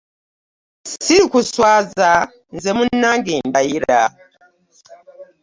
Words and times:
Ssirikuswaza 0.89 2.11
nze 2.55 2.71
munnange 2.77 3.33
ndayira. 3.47 4.01